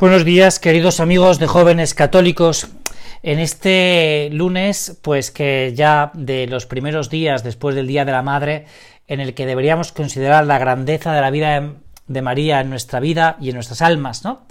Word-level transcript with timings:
Buenos 0.00 0.24
días, 0.24 0.60
queridos 0.60 1.00
amigos 1.00 1.40
de 1.40 1.48
jóvenes 1.48 1.92
católicos. 1.92 2.68
En 3.24 3.40
este 3.40 4.28
lunes, 4.30 4.96
pues 5.02 5.32
que 5.32 5.72
ya 5.74 6.12
de 6.14 6.46
los 6.46 6.66
primeros 6.66 7.10
días 7.10 7.42
después 7.42 7.74
del 7.74 7.88
Día 7.88 8.04
de 8.04 8.12
la 8.12 8.22
Madre, 8.22 8.66
en 9.08 9.18
el 9.18 9.34
que 9.34 9.44
deberíamos 9.44 9.90
considerar 9.90 10.46
la 10.46 10.58
grandeza 10.58 11.12
de 11.12 11.20
la 11.20 11.32
vida 11.32 11.72
de 12.06 12.22
María 12.22 12.60
en 12.60 12.70
nuestra 12.70 13.00
vida 13.00 13.38
y 13.40 13.48
en 13.48 13.56
nuestras 13.56 13.82
almas, 13.82 14.22
¿no? 14.22 14.46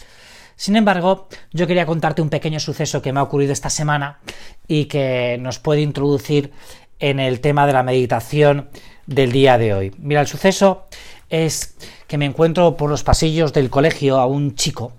Sin 0.57 0.75
embargo, 0.75 1.29
yo 1.53 1.65
quería 1.65 1.85
contarte 1.85 2.21
un 2.21 2.29
pequeño 2.29 2.59
suceso 2.59 3.01
que 3.01 3.13
me 3.13 3.21
ha 3.21 3.23
ocurrido 3.23 3.53
esta 3.53 3.69
semana 3.69 4.19
y 4.67 4.85
que 4.85 5.37
nos 5.39 5.59
puede 5.59 5.79
introducir 5.79 6.51
en 6.99 7.21
el 7.21 7.39
tema 7.39 7.65
de 7.65 7.71
la 7.71 7.83
meditación 7.83 8.69
del 9.05 9.31
día 9.31 9.57
de 9.57 9.73
hoy. 9.73 9.95
Mira, 9.97 10.19
el 10.19 10.27
suceso 10.27 10.87
es 11.29 11.77
que 12.05 12.17
me 12.17 12.25
encuentro 12.25 12.75
por 12.75 12.89
los 12.89 13.03
pasillos 13.03 13.53
del 13.53 13.69
colegio 13.69 14.19
a 14.19 14.25
un 14.25 14.53
chico 14.55 14.91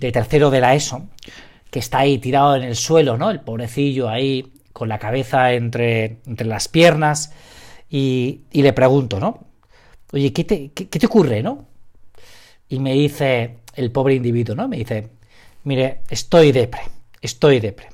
de 0.00 0.12
tercero 0.12 0.50
de 0.50 0.60
la 0.60 0.74
ESO, 0.74 1.08
que 1.70 1.78
está 1.78 1.98
ahí 2.00 2.18
tirado 2.18 2.56
en 2.56 2.62
el 2.62 2.74
suelo, 2.74 3.16
¿no? 3.16 3.30
El 3.30 3.40
pobrecillo 3.40 4.08
ahí 4.08 4.52
con 4.72 4.88
la 4.88 4.98
cabeza 4.98 5.52
entre, 5.52 6.20
entre 6.26 6.46
las 6.46 6.68
piernas 6.68 7.32
y, 7.88 8.42
le 8.52 8.72
pregunto, 8.72 9.20
¿no? 9.20 9.46
Oye, 10.12 10.32
¿qué 10.32 10.44
te, 10.44 10.72
qué, 10.72 10.86
te 10.86 11.06
ocurre, 11.06 11.42
no? 11.42 11.66
Y 12.68 12.78
me 12.78 12.94
dice 12.94 13.58
el 13.74 13.92
pobre 13.92 14.14
individuo, 14.14 14.56
¿no? 14.56 14.68
Me 14.68 14.78
dice, 14.78 15.10
mire, 15.64 16.00
estoy 16.08 16.50
depre, 16.50 16.80
estoy 17.20 17.60
depre. 17.60 17.88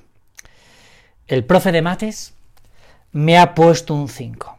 El 1.27 1.45
profe 1.45 1.73
de 1.73 1.83
mates 1.83 2.35
me 3.13 3.37
ha 3.37 3.55
puesto 3.55 3.95
un 3.95 4.09
5. 4.09 4.57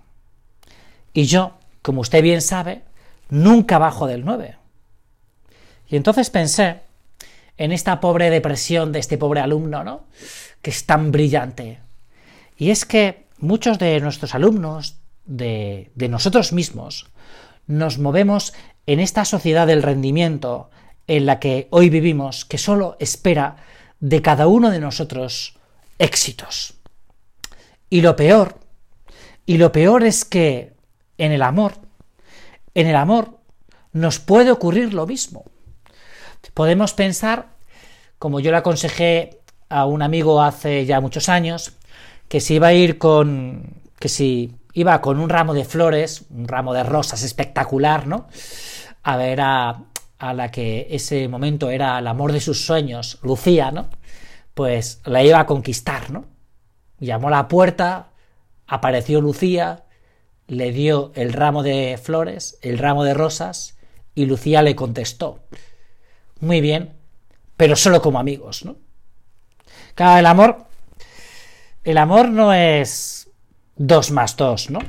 Y 1.14 1.26
yo, 1.26 1.58
como 1.82 2.02
usted 2.02 2.22
bien 2.22 2.42
sabe, 2.42 2.82
nunca 3.30 3.78
bajo 3.78 4.06
del 4.06 4.26
9. 4.26 4.56
Y 5.90 5.96
entonces 5.96 6.30
pensé 6.30 6.82
en 7.58 7.72
esta 7.72 8.00
pobre 8.00 8.30
depresión 8.30 8.92
de 8.92 9.00
este 9.00 9.18
pobre 9.18 9.40
alumno, 9.40 9.84
¿no? 9.84 10.06
Que 10.62 10.70
es 10.70 10.86
tan 10.86 11.12
brillante. 11.12 11.80
Y 12.58 12.72
es 12.72 12.86
que 12.86 13.26
muchos 13.40 13.80
de 13.80 14.00
nuestros 14.00 14.36
alumnos, 14.36 14.98
de, 15.26 15.92
de 15.96 16.10
nosotros 16.10 16.54
mismos, 16.54 17.10
nos 17.66 17.98
movemos 17.98 18.54
en 18.86 19.00
esta 19.00 19.26
sociedad 19.26 19.68
del 19.68 19.84
rendimiento 19.84 20.70
en 21.08 21.26
la 21.26 21.40
que 21.40 21.68
hoy 21.72 21.90
vivimos, 21.90 22.46
que 22.46 22.58
solo 22.58 22.96
espera 23.00 23.58
de 24.00 24.22
cada 24.22 24.48
uno 24.48 24.70
de 24.72 24.80
nosotros 24.80 25.58
éxitos. 26.00 26.76
Y 27.90 28.02
lo 28.02 28.16
peor, 28.16 28.60
y 29.46 29.58
lo 29.58 29.72
peor 29.72 30.04
es 30.04 30.26
que 30.26 30.74
en 31.18 31.32
el 31.32 31.42
amor, 31.42 31.74
en 32.74 32.88
el 32.88 32.96
amor 32.96 33.40
nos 33.94 34.20
puede 34.20 34.52
ocurrir 34.52 34.94
lo 34.94 35.08
mismo. 35.08 35.46
Podemos 36.54 36.94
pensar, 36.94 37.48
como 38.20 38.40
yo 38.40 38.52
le 38.52 38.58
aconsejé 38.58 39.42
a 39.70 39.86
un 39.86 40.02
amigo 40.02 40.42
hace 40.42 40.86
ya 40.86 41.02
muchos 41.02 41.30
años, 41.30 41.74
que 42.28 42.40
si 42.40 42.56
iba 42.56 42.68
a 42.68 42.74
ir 42.74 42.98
con. 42.98 43.74
que 44.00 44.10
si 44.10 44.56
iba 44.74 45.02
con 45.02 45.20
un 45.20 45.30
ramo 45.30 45.54
de 45.54 45.66
flores, 45.66 46.26
un 46.30 46.48
ramo 46.48 46.74
de 46.74 46.84
rosas 46.84 47.24
espectacular, 47.24 48.08
¿no? 48.08 48.28
A 49.04 49.18
ver 49.18 49.42
a, 49.42 49.84
a 50.20 50.34
la 50.34 50.52
que 50.52 50.88
ese 50.92 51.28
momento 51.28 51.70
era 51.70 51.98
el 52.00 52.08
amor 52.08 52.32
de 52.32 52.42
sus 52.42 52.66
sueños, 52.66 53.20
Lucía, 53.24 53.72
¿no? 53.72 53.90
Pues 54.54 55.02
la 55.06 55.24
iba 55.24 55.40
a 55.40 55.46
conquistar, 55.46 56.12
¿no? 56.12 56.26
Llamó 57.00 57.30
a 57.30 57.32
la 57.32 57.48
puerta, 57.48 58.10
apareció 58.68 59.22
Lucía, 59.22 59.86
le 60.48 60.72
dio 60.72 61.12
el 61.16 61.34
ramo 61.34 61.64
de 61.64 62.00
flores, 62.02 62.58
el 62.62 62.78
ramo 62.78 63.04
de 63.04 63.14
rosas, 63.14 63.78
y 64.16 64.26
Lucía 64.26 64.62
le 64.62 64.76
contestó 64.76 65.40
muy 66.40 66.62
bien, 66.62 66.94
pero 67.56 67.76
solo 67.76 68.02
como 68.02 68.20
amigos, 68.20 68.66
¿no? 68.66 68.78
Claro, 69.96 70.20
el 70.20 70.26
amor, 70.26 70.66
el 71.84 71.98
amor 71.98 72.30
no 72.30 72.54
es 72.54 73.30
dos 73.76 74.12
más 74.12 74.36
dos, 74.36 74.70
¿no? 74.70 74.80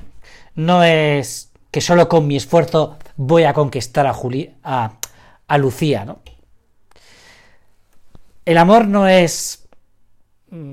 No 0.54 0.82
es 0.82 1.50
que 1.70 1.80
solo 1.80 2.08
con 2.08 2.26
mi 2.26 2.36
esfuerzo 2.36 2.98
voy 3.16 3.44
a 3.44 3.52
conquistar 3.52 4.06
a, 4.06 4.12
Juli 4.12 4.54
a, 4.62 4.98
Lucía, 5.58 6.04
¿no? 6.04 6.20
El 8.44 8.58
amor 8.58 8.86
no 8.86 9.06
es 9.06 9.68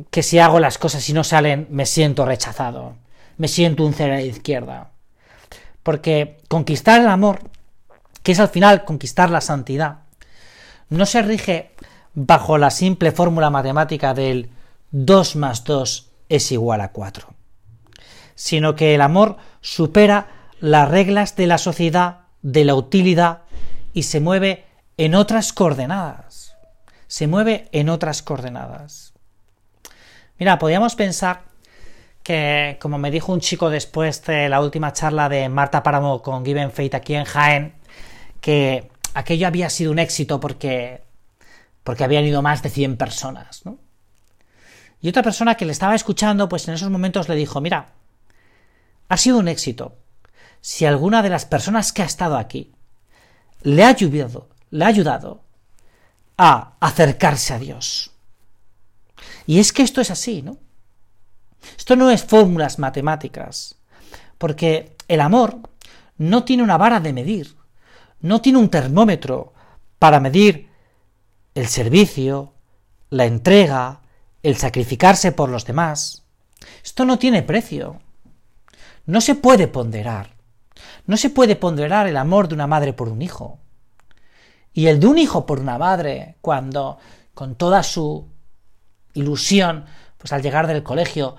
que 0.10 0.24
si 0.24 0.40
hago 0.40 0.60
las 0.60 0.78
cosas 0.78 1.08
y 1.10 1.14
no 1.14 1.24
salen, 1.24 1.68
me 1.70 1.86
siento 1.86 2.26
rechazado, 2.26 2.96
me 3.38 3.48
siento 3.48 3.86
un 3.86 3.94
cero 3.94 4.14
a 4.14 4.18
la 4.18 4.22
izquierda. 4.22 4.92
Porque 5.84 6.38
conquistar 6.48 7.02
el 7.02 7.08
amor, 7.08 7.42
que 8.24 8.32
es 8.32 8.40
al 8.40 8.50
final 8.50 8.86
conquistar 8.86 9.30
la 9.30 9.42
santidad, 9.42 10.05
no 10.90 11.06
se 11.06 11.22
rige 11.22 11.72
bajo 12.14 12.58
la 12.58 12.70
simple 12.70 13.12
fórmula 13.12 13.50
matemática 13.50 14.14
del 14.14 14.50
2 14.92 15.36
más 15.36 15.64
2 15.64 16.12
es 16.30 16.52
igual 16.52 16.82
a 16.82 16.92
4, 16.92 17.28
sino 18.36 18.76
que 18.76 18.96
el 18.96 19.02
amor 19.02 19.38
supera 19.62 20.28
las 20.60 20.90
reglas 20.90 21.36
de 21.36 21.48
la 21.48 21.58
sociedad, 21.58 22.20
de 22.42 22.66
la 22.66 22.76
utilidad, 22.76 23.42
y 23.94 24.04
se 24.04 24.20
mueve 24.20 24.66
en 24.98 25.16
otras 25.16 25.54
coordenadas. 25.54 26.56
Se 27.08 27.28
mueve 27.28 27.68
en 27.72 27.90
otras 27.90 28.24
coordenadas. 28.24 29.14
Mira, 30.38 30.58
podríamos 30.58 30.96
pensar 30.96 31.44
que, 32.24 32.78
como 32.82 32.98
me 32.98 33.12
dijo 33.12 33.32
un 33.32 33.40
chico 33.40 33.70
después 33.70 34.24
de 34.26 34.50
la 34.50 34.60
última 34.60 34.92
charla 34.94 35.30
de 35.30 35.48
Marta 35.48 35.84
Páramo 35.84 36.22
con 36.22 36.44
Given 36.44 36.72
Fate 36.72 36.96
aquí 36.98 37.16
en 37.16 37.26
Jaén, 37.26 37.76
que 38.42 38.90
aquello 39.16 39.48
había 39.48 39.70
sido 39.70 39.92
un 39.92 39.98
éxito 39.98 40.40
porque, 40.40 41.02
porque 41.84 42.04
habían 42.04 42.26
ido 42.26 42.42
más 42.42 42.62
de 42.62 42.70
100 42.70 42.98
personas, 42.98 43.66
¿no? 43.66 43.80
Y 45.02 45.10
otra 45.10 45.24
persona 45.24 45.56
que 45.56 45.66
le 45.66 45.72
estaba 45.72 45.96
escuchando, 45.96 46.50
pues 46.50 46.68
en 46.68 46.74
esos 46.74 46.90
momentos 46.90 47.30
le 47.30 47.36
dijo, 47.36 47.62
mira, 47.62 47.94
ha 49.08 49.18
sido 49.18 49.38
un 49.38 49.48
éxito. 49.48 49.98
Si 50.62 50.86
alguna 50.86 51.22
de 51.22 51.30
las 51.30 51.46
personas 51.46 51.94
que 51.94 52.02
ha 52.02 52.06
estado 52.06 52.38
aquí 52.38 52.74
le 53.62 53.84
ha 53.84 53.90
ayudado, 53.90 54.50
le 54.70 54.84
ha 54.84 54.88
ayudado 54.88 55.44
a 56.38 56.74
acercarse 56.80 57.54
a 57.54 57.60
Dios. 57.60 58.12
Y 59.48 59.60
es 59.60 59.72
que 59.72 59.84
esto 59.84 60.02
es 60.02 60.12
así, 60.12 60.42
¿no? 60.42 60.58
Esto 61.78 61.96
no 61.96 62.12
es 62.12 62.24
fórmulas 62.24 62.80
matemáticas, 62.80 63.76
porque 64.38 64.96
el 65.08 65.22
amor 65.22 65.60
no 66.18 66.44
tiene 66.44 66.64
una 66.64 66.78
vara 66.78 67.00
de 67.00 67.14
medir 67.14 67.55
no 68.26 68.42
tiene 68.42 68.58
un 68.58 68.70
termómetro 68.70 69.54
para 70.00 70.20
medir 70.20 70.68
el 71.54 71.68
servicio, 71.68 72.54
la 73.12 73.26
entrega, 73.26 74.02
el 74.42 74.58
sacrificarse 74.58 75.32
por 75.32 75.50
los 75.50 75.64
demás. 75.64 76.24
Esto 76.84 77.06
no 77.06 77.20
tiene 77.20 77.44
precio. 77.44 78.02
No 79.06 79.22
se 79.22 79.36
puede 79.36 79.68
ponderar. 79.68 80.34
No 81.06 81.18
se 81.18 81.30
puede 81.30 81.56
ponderar 81.56 82.08
el 82.08 82.18
amor 82.18 82.48
de 82.48 82.56
una 82.56 82.66
madre 82.66 82.94
por 82.94 83.10
un 83.10 83.22
hijo. 83.22 83.60
Y 84.74 84.88
el 84.88 85.00
de 85.00 85.06
un 85.06 85.20
hijo 85.20 85.46
por 85.46 85.60
una 85.60 85.78
madre, 85.78 86.38
cuando 86.42 86.98
con 87.36 87.54
toda 87.54 87.84
su 87.84 88.28
ilusión, 89.14 89.86
pues 90.18 90.34
al 90.34 90.42
llegar 90.42 90.66
del 90.66 90.82
colegio, 90.82 91.36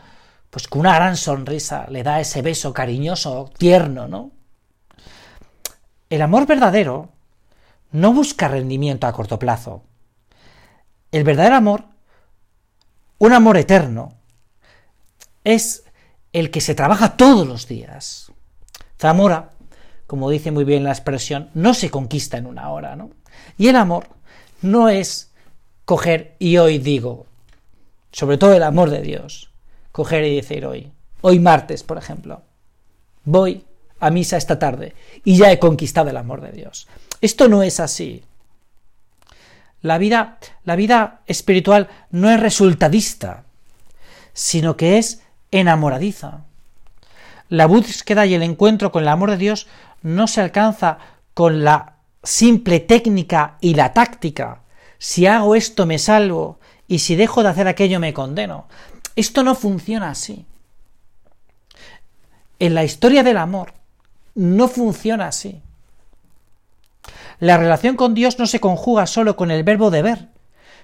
pues 0.51 0.69
con 0.69 0.83
una 0.83 0.95
gran 0.95 1.17
sonrisa 1.17 1.89
le 1.91 2.05
da 2.05 2.21
ese 2.21 2.43
beso 2.43 2.73
cariñoso, 2.73 3.51
tierno, 3.59 4.07
¿no? 4.07 4.36
El 6.09 6.23
amor 6.23 6.47
verdadero 6.47 7.11
no 7.93 8.13
busca 8.13 8.49
rendimiento 8.49 9.07
a 9.07 9.13
corto 9.13 9.39
plazo. 9.39 9.83
El 11.11 11.25
verdadero 11.25 11.57
amor, 11.57 11.85
un 13.19 13.33
amor 13.33 13.57
eterno, 13.57 14.13
es 15.45 15.85
el 16.33 16.51
que 16.51 16.61
se 16.61 16.75
trabaja 16.75 17.17
todos 17.17 17.47
los 17.47 17.67
días. 17.67 18.33
Zamora, 18.99 19.51
como 20.07 20.31
dice 20.31 20.51
muy 20.51 20.65
bien 20.65 20.85
la 20.85 20.93
expresión, 20.93 21.51
no 21.55 21.75
se 21.75 21.91
conquista 21.91 22.37
en 22.37 22.47
una 22.47 22.71
hora, 22.71 22.97
¿no? 22.97 23.11
Y 23.59 23.69
el 23.69 23.77
amor 23.77 24.09
no 24.63 24.89
es 24.89 25.33
coger 25.85 26.37
y 26.39 26.59
hoy 26.59 26.79
digo, 26.79 27.27
sobre 28.13 28.39
todo 28.39 28.55
el 28.55 28.63
amor 28.63 28.91
de 28.91 29.03
Dios, 29.03 29.51
coger 29.93 30.25
y 30.25 30.37
decir 30.37 30.67
hoy, 30.67 30.93
hoy 31.21 31.39
martes, 31.39 31.83
por 31.83 31.99
ejemplo, 31.99 32.43
voy 33.25 33.65
a 34.01 34.11
misa 34.11 34.37
esta 34.37 34.59
tarde 34.59 34.95
y 35.25 35.37
ya 35.37 35.51
he 35.51 35.59
conquistado 35.59 36.11
el 36.11 36.17
amor 36.17 36.41
de 36.41 36.53
Dios. 36.53 36.89
Esto 37.21 37.49
no 37.49 37.63
es 37.63 37.81
así. 37.81 38.23
La 39.83 39.99
vida, 39.99 40.39
la 40.65 40.77
vida 40.77 41.21
espiritual 41.27 41.89
no 42.11 42.31
es 42.31 42.41
resultadista, 42.41 43.45
sino 44.33 44.77
que 44.77 44.99
es 44.99 45.23
enamoradiza. 45.51 46.45
La 47.49 47.67
búsqueda 47.67 48.27
y 48.27 48.35
el 48.35 48.43
encuentro 48.43 48.91
con 48.91 49.03
el 49.03 49.09
amor 49.09 49.31
de 49.31 49.37
Dios 49.37 49.69
no 50.03 50.27
se 50.27 50.41
alcanza 50.41 50.99
con 51.35 51.65
la 51.65 51.95
simple 52.23 52.81
técnica 52.81 53.57
y 53.61 53.75
la 53.75 53.93
táctica. 53.93 54.63
Si 54.99 55.27
hago 55.27 55.55
esto 55.55 55.87
me 55.87 55.99
salvo 55.99 56.59
y 56.89 56.99
si 56.99 57.15
dejo 57.15 57.43
de 57.43 57.51
hacer 57.51 57.69
aquello 57.69 58.01
me 58.01 58.13
condeno. 58.13 58.67
Esto 59.15 59.43
no 59.43 59.55
funciona 59.55 60.11
así. 60.11 60.45
En 62.59 62.75
la 62.75 62.85
historia 62.85 63.23
del 63.23 63.37
amor, 63.37 63.75
no 64.37 64.69
funciona 64.69 65.29
así. 65.29 65.63
la 67.39 67.59
relación 67.59 67.97
con 67.97 68.15
Dios 68.15 68.39
no 68.39 68.47
se 68.47 68.61
conjuga 68.61 69.07
solo 69.07 69.37
con 69.37 69.51
el 69.51 69.63
verbo 69.63 69.91
deber, 69.91 70.29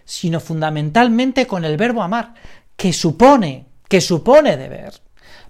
sino 0.05 0.41
fundamentalmente 0.41 1.47
con 1.47 1.65
el 1.65 1.77
verbo 1.77 2.03
amar, 2.03 2.35
que 2.77 2.93
supone, 2.93 3.67
que 3.89 4.01
supone 4.01 4.57
deber. 4.57 5.01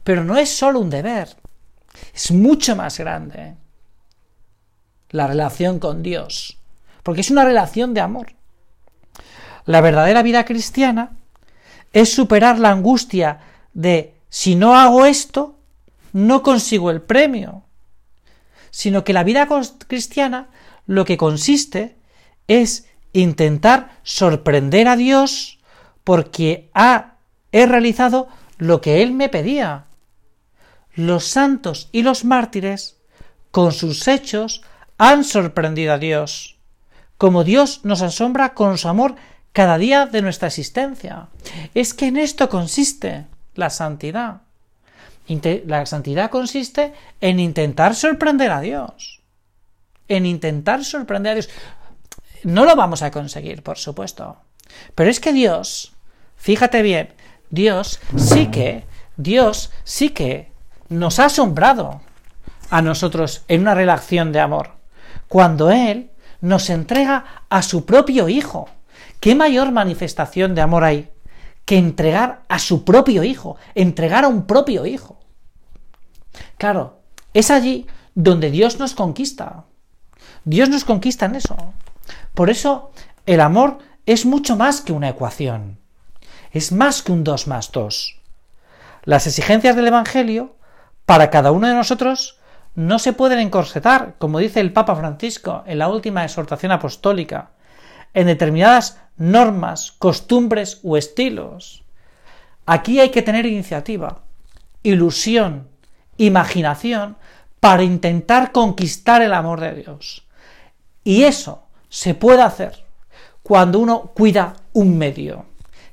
Pero 0.05 0.23
no 0.23 0.37
es 0.37 0.49
solo 0.51 0.79
un 0.79 0.91
deber, 0.91 1.37
es 2.15 2.31
mucho 2.31 2.77
más 2.77 2.99
grande 2.99 3.57
la 5.11 5.27
relación 5.27 5.79
con 5.79 6.03
Dios, 6.03 6.59
porque 7.03 7.21
es 7.21 7.31
una 7.31 7.45
relación 7.45 7.95
de 7.95 8.01
amor. 8.01 8.35
La 9.65 9.81
verdadera 9.81 10.23
vida 10.23 10.45
cristiana 10.45 11.17
es 11.93 12.13
superar 12.13 12.59
la 12.59 12.71
angustia 12.71 13.41
de 13.75 14.15
si 14.29 14.55
no 14.55 14.77
hago 14.77 15.05
esto, 15.05 15.57
no 16.13 16.43
consigo 16.43 16.91
el 16.91 17.03
premio, 17.03 17.65
sino 18.73 19.05
que 19.05 19.13
la 19.13 19.23
vida 19.23 19.47
cristiana 19.87 20.49
lo 20.87 21.05
que 21.05 21.17
consiste 21.17 21.95
es 22.49 22.87
intentar 23.13 24.01
sorprender 24.03 24.89
a 24.89 24.97
Dios 24.97 25.61
porque 26.03 26.71
ha, 26.75 27.15
he 27.53 27.67
realizado 27.67 28.27
lo 28.59 28.81
que 28.81 29.03
Él 29.03 29.13
me 29.13 29.29
pedía. 29.29 29.85
Los 30.95 31.27
santos 31.27 31.89
y 31.93 32.03
los 32.03 32.25
mártires, 32.25 32.97
con 33.51 33.73
sus 33.73 34.09
hechos, 34.09 34.63
han 34.99 35.23
sorprendido 35.23 35.93
a 35.93 35.99
Dios, 35.99 36.57
como 37.19 37.45
Dios 37.45 37.81
nos 37.85 38.03
asombra 38.03 38.55
con 38.55 38.79
su 38.79 38.89
amor 38.89 39.17
cada 39.53 39.77
día 39.77 40.07
de 40.07 40.23
nuestra 40.23 40.49
existencia. 40.49 41.29
Es 41.75 41.93
que 41.93 42.07
en 42.07 42.17
esto 42.17 42.49
consiste 42.49 43.27
la 43.55 43.69
santidad. 43.69 44.43
La 45.67 45.87
santidad 45.87 46.31
consiste 46.31 46.93
en 47.21 47.41
intentar 47.41 47.95
sorprender 47.95 48.51
a 48.51 48.61
Dios. 48.61 49.23
En 50.09 50.27
intentar 50.27 50.85
sorprender 50.85 51.33
a 51.33 51.35
Dios. 51.37 51.51
No 52.45 52.65
lo 52.65 52.77
vamos 52.77 53.03
a 53.03 53.11
conseguir, 53.11 53.63
por 53.63 53.79
supuesto. 53.79 54.37
Pero 54.95 55.11
es 55.11 55.21
que 55.21 55.33
Dios, 55.33 55.93
fíjate 56.37 56.83
bien, 56.83 57.15
Dios 57.51 58.01
sí 58.17 58.47
que, 58.49 58.85
Dios 59.17 59.71
sí 59.85 60.11
que 60.11 60.51
nos 60.89 61.19
ha 61.19 61.27
asombrado 61.27 62.01
a 62.71 62.83
nosotros 62.83 63.45
en 63.49 63.63
una 63.63 63.75
relación 63.75 64.33
de 64.33 64.41
amor. 64.41 64.71
Cuando 65.29 65.71
Él 65.71 66.11
nos 66.43 66.69
entrega 66.71 67.25
a 67.49 67.63
su 67.63 67.87
propio 67.87 68.29
Hijo. 68.29 68.69
¿Qué 69.21 69.35
mayor 69.35 69.71
manifestación 69.71 70.55
de 70.55 70.61
amor 70.61 70.85
hay 70.85 71.12
que 71.65 71.79
entregar 71.79 72.43
a 72.49 72.59
su 72.59 72.85
propio 72.85 73.25
hijo, 73.25 73.57
entregar 73.75 74.25
a 74.25 74.29
un 74.29 74.47
propio 74.47 74.87
hijo. 74.87 75.21
Claro, 76.59 77.01
es 77.35 77.51
allí 77.51 77.87
donde 78.15 78.51
Dios 78.51 78.79
nos 78.79 78.95
conquista. 78.95 79.65
Dios 80.45 80.69
nos 80.69 80.85
conquista 80.85 81.27
en 81.27 81.37
eso. 81.37 81.57
Por 82.35 82.51
eso 82.51 82.91
el 83.27 83.41
amor 83.41 83.79
es 84.07 84.27
mucho 84.27 84.57
más 84.57 84.81
que 84.81 84.93
una 84.93 85.09
ecuación. 85.09 85.79
Es 86.51 86.73
más 86.73 87.03
que 87.03 87.13
un 87.13 87.25
2 87.25 87.47
más 87.47 87.71
2. 87.73 88.19
Las 89.05 89.27
exigencias 89.27 89.75
del 89.77 89.89
Evangelio, 89.89 90.57
para 91.07 91.31
cada 91.31 91.53
uno 91.53 91.69
de 91.69 91.75
nosotros, 91.75 92.39
no 92.75 92.99
se 92.99 93.13
pueden 93.13 93.39
encorsetar, 93.39 94.15
como 94.19 94.39
dice 94.39 94.61
el 94.61 94.73
Papa 94.73 94.97
Francisco 94.97 95.63
en 95.67 95.79
la 95.79 95.89
última 95.89 96.25
exhortación 96.25 96.73
apostólica, 96.73 97.51
en 98.15 98.27
determinadas 98.27 99.02
normas, 99.17 99.93
costumbres 99.93 100.81
o 100.83 100.97
estilos. 100.97 101.85
Aquí 102.67 103.01
hay 103.01 103.11
que 103.11 103.23
tener 103.23 103.47
iniciativa, 103.47 104.23
ilusión, 104.83 105.69
imaginación 106.17 107.17
para 107.61 107.83
intentar 107.83 108.53
conquistar 108.53 109.23
el 109.23 109.35
amor 109.35 109.61
de 109.61 109.75
Dios. 109.75 110.27
Y 111.05 111.25
eso 111.25 111.63
se 111.89 112.15
puede 112.15 112.43
hacer 112.43 112.85
cuando 113.43 113.79
uno 113.79 114.13
cuida 114.15 114.57
un 114.73 114.99
medio, 114.99 115.47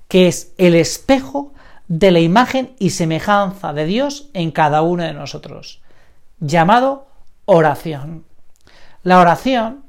que 0.07 0.27
es 0.27 0.53
el 0.57 0.75
espejo 0.75 1.53
de 1.87 2.11
la 2.11 2.19
imagen 2.19 2.75
y 2.79 2.91
semejanza 2.91 3.73
de 3.73 3.85
Dios 3.85 4.29
en 4.33 4.51
cada 4.51 4.81
uno 4.81 5.03
de 5.03 5.13
nosotros, 5.13 5.81
llamado 6.39 7.07
oración. 7.45 8.25
La 9.03 9.19
oración 9.19 9.83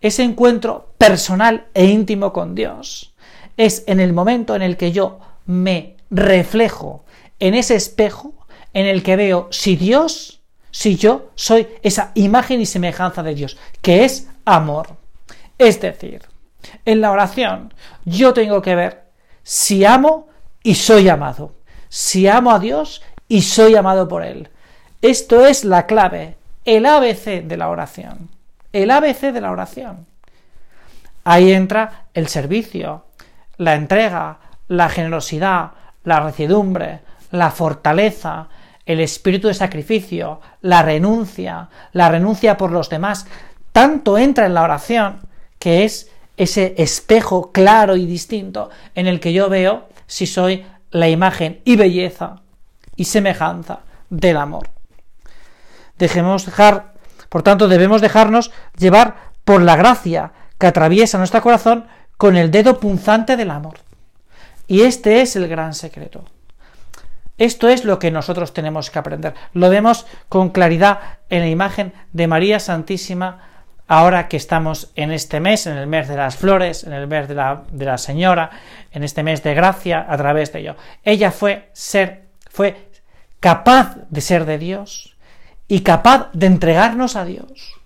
ese 0.00 0.22
encuentro 0.22 0.92
personal 0.98 1.66
e 1.74 1.86
íntimo 1.86 2.32
con 2.32 2.54
Dios. 2.54 3.14
Es 3.56 3.84
en 3.86 4.00
el 4.00 4.12
momento 4.12 4.54
en 4.54 4.62
el 4.62 4.76
que 4.76 4.92
yo 4.92 5.18
me 5.46 5.96
reflejo 6.10 7.04
en 7.38 7.54
ese 7.54 7.74
espejo 7.74 8.34
en 8.72 8.86
el 8.86 9.02
que 9.02 9.16
veo 9.16 9.48
si 9.50 9.76
Dios, 9.76 10.40
si 10.70 10.96
yo 10.96 11.30
soy 11.34 11.66
esa 11.82 12.12
imagen 12.14 12.60
y 12.60 12.66
semejanza 12.66 13.22
de 13.22 13.34
Dios, 13.34 13.56
que 13.82 14.04
es 14.04 14.28
amor. 14.44 14.96
Es 15.58 15.80
decir, 15.80 16.22
en 16.84 17.00
la 17.00 17.10
oración 17.10 17.74
yo 18.04 18.32
tengo 18.32 18.62
que 18.62 18.74
ver 18.74 19.04
si 19.42 19.84
amo 19.84 20.28
y 20.62 20.74
soy 20.74 21.08
amado, 21.08 21.54
si 21.88 22.28
amo 22.28 22.52
a 22.52 22.58
Dios 22.58 23.02
y 23.28 23.42
soy 23.42 23.74
amado 23.74 24.06
por 24.06 24.24
Él. 24.24 24.48
Esto 25.02 25.46
es 25.46 25.64
la 25.64 25.86
clave, 25.86 26.36
el 26.64 26.86
ABC 26.86 27.42
de 27.42 27.56
la 27.56 27.68
oración 27.68 28.39
el 28.72 28.90
ABC 28.90 29.32
de 29.32 29.40
la 29.40 29.50
oración. 29.50 30.06
Ahí 31.24 31.52
entra 31.52 32.06
el 32.14 32.28
servicio, 32.28 33.04
la 33.56 33.74
entrega, 33.74 34.38
la 34.68 34.88
generosidad, 34.88 35.72
la 36.04 36.20
recidumbre, 36.20 37.00
la 37.30 37.50
fortaleza, 37.50 38.48
el 38.86 39.00
espíritu 39.00 39.48
de 39.48 39.54
sacrificio, 39.54 40.40
la 40.62 40.82
renuncia, 40.82 41.68
la 41.92 42.08
renuncia 42.08 42.56
por 42.56 42.72
los 42.72 42.88
demás. 42.88 43.26
Tanto 43.72 44.18
entra 44.18 44.46
en 44.46 44.54
la 44.54 44.62
oración 44.62 45.20
que 45.58 45.84
es 45.84 46.10
ese 46.36 46.74
espejo 46.78 47.52
claro 47.52 47.96
y 47.96 48.06
distinto 48.06 48.70
en 48.94 49.06
el 49.06 49.20
que 49.20 49.32
yo 49.32 49.48
veo 49.48 49.88
si 50.06 50.26
soy 50.26 50.64
la 50.90 51.08
imagen 51.08 51.60
y 51.64 51.76
belleza 51.76 52.36
y 52.96 53.04
semejanza 53.04 53.80
del 54.08 54.38
amor. 54.38 54.70
Dejemos 55.98 56.46
dejar 56.46 56.94
por 57.30 57.42
tanto, 57.42 57.68
debemos 57.68 58.02
dejarnos 58.02 58.50
llevar 58.76 59.30
por 59.44 59.62
la 59.62 59.76
gracia 59.76 60.32
que 60.58 60.66
atraviesa 60.66 61.16
nuestro 61.16 61.40
corazón 61.40 61.86
con 62.18 62.36
el 62.36 62.50
dedo 62.50 62.78
punzante 62.78 63.36
del 63.36 63.50
amor. 63.50 63.78
Y 64.66 64.82
este 64.82 65.22
es 65.22 65.36
el 65.36 65.48
gran 65.48 65.72
secreto. 65.72 66.24
Esto 67.38 67.68
es 67.68 67.86
lo 67.86 67.98
que 67.98 68.10
nosotros 68.10 68.52
tenemos 68.52 68.90
que 68.90 68.98
aprender. 68.98 69.34
Lo 69.54 69.70
vemos 69.70 70.06
con 70.28 70.50
claridad 70.50 70.98
en 71.30 71.40
la 71.40 71.48
imagen 71.48 71.94
de 72.12 72.26
María 72.26 72.60
Santísima 72.60 73.48
ahora 73.86 74.28
que 74.28 74.36
estamos 74.36 74.90
en 74.94 75.10
este 75.10 75.40
mes, 75.40 75.66
en 75.66 75.76
el 75.76 75.86
mes 75.86 76.08
de 76.08 76.16
las 76.16 76.36
flores, 76.36 76.84
en 76.84 76.92
el 76.92 77.06
mes 77.06 77.28
de 77.28 77.34
la, 77.34 77.62
de 77.70 77.84
la 77.84 77.96
Señora, 77.96 78.50
en 78.92 79.04
este 79.04 79.22
mes 79.22 79.42
de 79.42 79.54
gracia 79.54 80.04
a 80.08 80.16
través 80.16 80.52
de 80.52 80.60
ello. 80.60 80.76
Ella 81.02 81.30
fue 81.30 81.70
ser, 81.72 82.26
fue 82.50 82.90
capaz 83.40 83.96
de 84.10 84.20
ser 84.20 84.44
de 84.44 84.58
Dios, 84.58 85.16
y 85.70 85.82
capaz 85.82 86.30
de 86.32 86.46
entregarnos 86.46 87.14
a 87.14 87.24
Dios. 87.24 87.76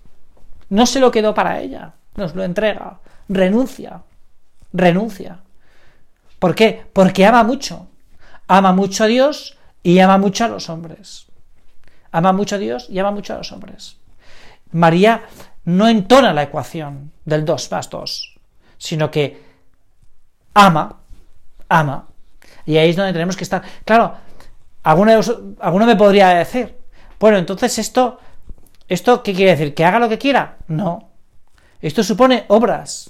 No 0.69 0.87
se 0.87 0.99
lo 0.99 1.11
quedó 1.11 1.35
para 1.35 1.59
ella, 1.59 1.93
nos 2.15 2.33
lo 2.33 2.43
entrega, 2.43 2.97
renuncia, 3.29 4.01
renuncia. 4.73 5.41
¿Por 6.39 6.55
qué? 6.55 6.83
Porque 6.91 7.27
ama 7.27 7.43
mucho. 7.43 7.87
Ama 8.47 8.73
mucho 8.73 9.03
a 9.03 9.07
Dios 9.07 9.59
y 9.83 9.99
ama 9.99 10.17
mucho 10.17 10.45
a 10.45 10.47
los 10.47 10.67
hombres. 10.67 11.27
Ama 12.11 12.33
mucho 12.33 12.55
a 12.55 12.57
Dios 12.57 12.87
y 12.89 12.97
ama 12.97 13.11
mucho 13.11 13.35
a 13.35 13.37
los 13.37 13.51
hombres. 13.51 13.97
María 14.71 15.21
no 15.65 15.87
entona 15.87 16.33
la 16.33 16.41
ecuación 16.41 17.11
del 17.23 17.45
2 17.45 17.71
más 17.71 17.91
2, 17.91 18.35
sino 18.79 19.11
que 19.11 19.43
ama, 20.55 21.01
ama. 21.69 22.07
Y 22.65 22.77
ahí 22.77 22.89
es 22.89 22.95
donde 22.95 23.13
tenemos 23.13 23.37
que 23.37 23.43
estar. 23.43 23.61
Claro, 23.85 24.15
alguno, 24.81 25.11
alguno 25.59 25.85
me 25.85 25.95
podría 25.95 26.29
decir, 26.29 26.84
bueno, 27.25 27.39
entonces 27.39 27.79
esto, 27.79 28.19
¿esto 28.87 29.23
qué 29.23 29.33
quiere 29.33 29.55
decir? 29.55 29.73
¿Que 29.73 29.83
haga 29.83 29.97
lo 29.97 30.07
que 30.07 30.19
quiera? 30.19 30.59
No. 30.67 31.09
Esto 31.81 32.03
supone 32.03 32.45
obras. 32.49 33.09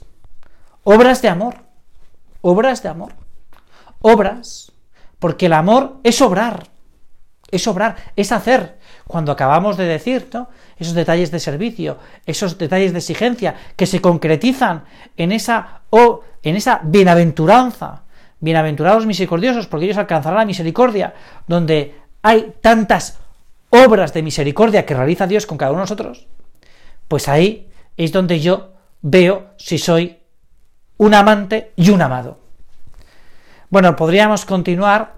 Obras 0.86 1.22
de 1.22 1.28
amor. 1.28 1.56
Obras 2.40 2.82
de 2.82 2.88
amor. 2.88 3.12
Obras. 4.00 4.72
Porque 5.20 5.48
el 5.48 5.52
amor 5.52 5.98
es 6.02 6.22
obrar. 6.22 6.64
Es 7.52 7.68
obrar, 7.68 7.98
es 8.16 8.32
hacer. 8.32 8.80
Cuando 9.06 9.34
acabamos 9.34 9.76
de 9.76 9.84
decir, 9.84 10.30
¿no? 10.32 10.48
Esos 10.78 10.94
detalles 10.94 11.30
de 11.30 11.42
servicio, 11.42 11.98
esos 12.26 12.58
detalles 12.58 12.94
de 12.94 13.00
exigencia 13.00 13.54
que 13.76 13.86
se 13.86 14.00
concretizan 14.00 14.86
en 15.18 15.34
esa, 15.34 15.82
o 15.90 16.22
en 16.42 16.56
esa 16.56 16.80
bienaventuranza. 16.86 18.04
Bienaventurados 18.40 19.06
misericordiosos, 19.06 19.68
porque 19.68 19.88
ellos 19.88 19.98
alcanzarán 19.98 20.40
la 20.40 20.46
misericordia, 20.46 21.14
donde 21.48 22.00
hay 22.22 22.54
tantas 22.62 23.20
obras 23.84 24.14
de 24.14 24.24
misericordia 24.24 24.86
que 24.86 24.94
realiza 24.94 25.28
Dios 25.28 25.46
con 25.46 25.58
cada 25.58 25.72
uno 25.72 25.80
de 25.80 25.84
nosotros, 25.84 26.28
pues 27.08 27.28
ahí 27.28 27.70
es 27.98 28.12
donde 28.12 28.40
yo 28.40 28.74
veo 29.02 29.52
si 29.58 29.78
soy 29.78 30.20
un 30.98 31.14
amante 31.14 31.72
y 31.76 31.90
un 31.90 32.02
amado. 32.02 32.40
Bueno, 33.70 33.96
podríamos 33.96 34.46
continuar, 34.46 35.16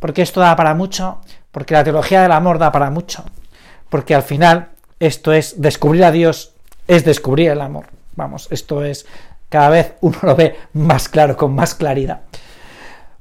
porque 0.00 0.22
esto 0.22 0.40
da 0.40 0.56
para 0.56 0.74
mucho, 0.74 1.20
porque 1.52 1.74
la 1.74 1.84
teología 1.84 2.22
del 2.22 2.32
amor 2.32 2.58
da 2.58 2.72
para 2.72 2.90
mucho, 2.90 3.24
porque 3.88 4.14
al 4.14 4.22
final 4.22 4.70
esto 5.00 5.32
es 5.32 5.60
descubrir 5.60 6.04
a 6.04 6.10
Dios, 6.10 6.54
es 6.86 7.04
descubrir 7.04 7.50
el 7.50 7.60
amor. 7.60 7.86
Vamos, 8.16 8.48
esto 8.50 8.84
es 8.84 9.06
cada 9.48 9.68
vez 9.68 9.94
uno 10.00 10.18
lo 10.22 10.36
ve 10.36 10.56
más 10.72 11.08
claro, 11.08 11.36
con 11.36 11.54
más 11.54 11.74
claridad. 11.74 12.22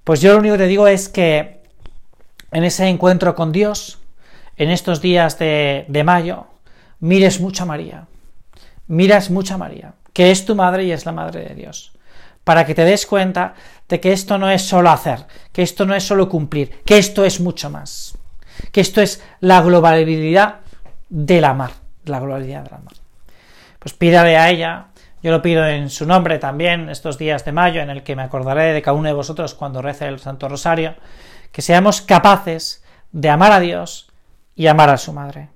Pues 0.03 0.21
yo 0.21 0.33
lo 0.33 0.39
único 0.39 0.53
que 0.53 0.63
te 0.63 0.67
digo 0.67 0.87
es 0.87 1.09
que 1.09 1.61
en 2.51 2.63
ese 2.63 2.87
encuentro 2.87 3.35
con 3.35 3.51
Dios, 3.51 3.99
en 4.57 4.69
estos 4.69 5.01
días 5.01 5.39
de, 5.39 5.85
de 5.87 6.03
mayo, 6.03 6.47
mires 6.99 7.39
mucho 7.39 7.63
a 7.63 7.67
María. 7.67 8.07
Miras 8.87 9.29
mucho 9.29 9.55
a 9.55 9.57
María, 9.57 9.93
que 10.13 10.31
es 10.31 10.45
tu 10.45 10.55
madre 10.55 10.85
y 10.85 10.91
es 10.91 11.05
la 11.05 11.11
madre 11.11 11.43
de 11.43 11.55
Dios. 11.55 11.91
Para 12.43 12.65
que 12.65 12.73
te 12.73 12.85
des 12.85 13.05
cuenta 13.05 13.53
de 13.89 13.99
que 13.99 14.13
esto 14.13 14.37
no 14.37 14.49
es 14.49 14.61
solo 14.61 14.89
hacer, 14.89 15.25
que 15.51 15.61
esto 15.61 15.85
no 15.85 15.93
es 15.93 16.05
solo 16.05 16.29
cumplir, 16.29 16.81
que 16.85 16.97
esto 16.97 17.25
es 17.25 17.41
mucho 17.41 17.69
más. 17.69 18.17
Que 18.71 18.81
esto 18.81 19.01
es 19.01 19.21
la 19.41 19.61
globalidad 19.61 20.61
del 21.09 21.43
amar, 21.43 21.71
la 22.05 22.19
globalidad 22.19 22.63
del 22.63 22.75
amar. 22.75 22.93
Pues 23.79 23.93
pídale 23.93 24.37
a 24.37 24.49
ella, 24.49 24.87
yo 25.21 25.31
lo 25.31 25.41
pido 25.41 25.67
en 25.67 25.89
su 25.89 26.05
nombre 26.05 26.39
también 26.39 26.89
estos 26.89 27.17
días 27.17 27.43
de 27.43 27.51
mayo, 27.51 27.81
en 27.81 27.89
el 27.89 28.03
que 28.03 28.15
me 28.15 28.23
acordaré 28.23 28.73
de 28.73 28.81
cada 28.81 28.95
uno 28.95 29.09
de 29.09 29.13
vosotros 29.13 29.53
cuando 29.53 29.81
rece 29.81 30.07
el 30.07 30.19
Santo 30.19 30.47
Rosario, 30.47 30.95
que 31.51 31.61
seamos 31.61 32.01
capaces 32.01 32.83
de 33.11 33.29
amar 33.29 33.51
a 33.51 33.59
Dios 33.59 34.06
y 34.57 34.65
amar 34.65 34.89
a 34.89 34.97
su 34.97 35.13
madre. 35.13 35.49